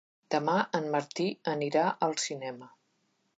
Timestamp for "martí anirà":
0.95-1.85